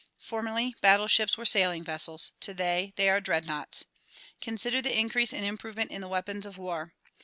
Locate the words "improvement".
5.45-5.91